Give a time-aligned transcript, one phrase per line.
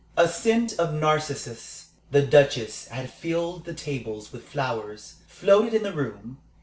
[0.17, 5.93] A scent of narcissus the Duchess had filled the tables with flowers floated in the
[5.93, 6.39] room.